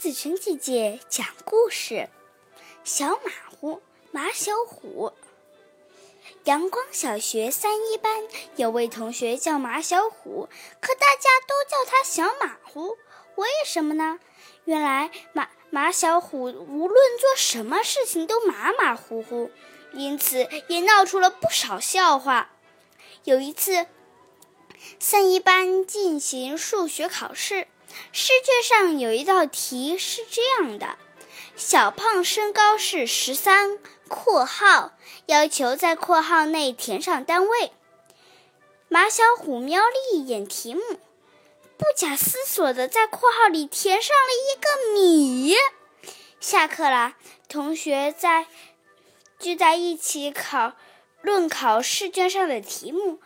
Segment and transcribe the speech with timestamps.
[0.00, 2.08] 子晨姐姐讲故事：
[2.84, 5.12] 小马虎马小虎。
[6.44, 8.10] 阳光小学三一班
[8.56, 10.48] 有位同学叫马小虎，
[10.80, 12.96] 可大家都叫他小马虎。
[13.34, 14.18] 为什么呢？
[14.64, 19.50] 原来马马小虎无论做什么事情都马马虎虎，
[19.92, 22.50] 因此也闹出了不少笑话。
[23.24, 23.86] 有一次，
[24.98, 27.68] 三一班进行数学考试。
[28.12, 30.98] 试卷上有一道题是这样的：
[31.56, 34.92] 小胖身高是十三（括号
[35.26, 37.72] 要求在括号内填上单位）。
[38.88, 40.80] 马小虎瞄了一眼题目，
[41.76, 45.54] 不假思索地在括号里填上了一个米。
[46.40, 47.14] 下课了，
[47.48, 48.46] 同学在
[49.38, 50.72] 聚在一起考
[51.22, 53.20] 论考试卷上的题目。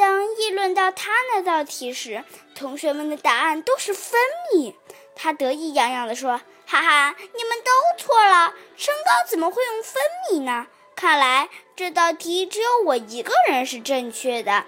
[0.00, 4.18] 当议论到他那道题时，同学们的答案都是分
[4.50, 4.74] 米。
[5.14, 7.70] 他得意洋洋地说：“哈哈，你们都
[8.02, 10.68] 错了，身高怎么会用分米呢？
[10.96, 14.64] 看来这道题只有我一个人是正确的。”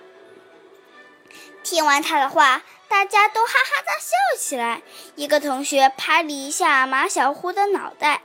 [1.64, 4.82] 听完他的话，大家都哈哈大笑起来。
[5.16, 8.20] 一个同学拍了一下马小虎的脑袋，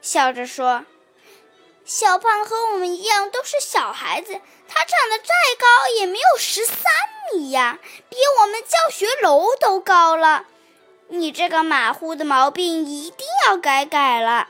[0.00, 0.86] 笑着说。
[1.86, 6.76] 小胖和我们一样都是小孩子，他长得再高也没有十三
[7.32, 7.78] 米呀，
[8.10, 10.46] 比我们教学楼都高了。
[11.08, 14.48] 你这个马虎的毛病一定要改改了。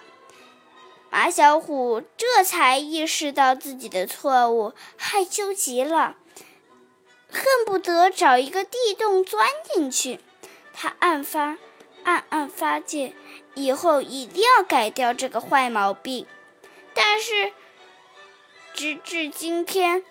[1.10, 6.16] 马小虎这才意识到自己的错误，害羞极了，
[7.30, 10.20] 恨不得找一个地洞钻进去。
[10.72, 11.58] 他暗发
[12.04, 13.14] 暗暗发戒，
[13.54, 16.26] 以后一定要改掉这个坏毛病。
[16.96, 17.52] 但是，
[18.72, 20.02] 直至今天，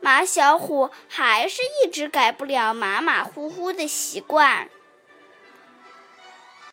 [0.00, 4.68] 马小虎还是一直改不了马马虎虎的习惯。